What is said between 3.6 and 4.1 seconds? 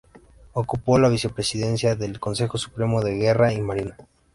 Marina.